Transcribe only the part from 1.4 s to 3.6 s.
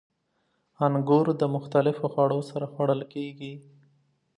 د مختلفو خوړو سره خوړل کېږي.